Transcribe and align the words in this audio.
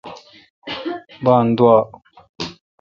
بان 1.23 1.45
دووا۔ 1.57 1.77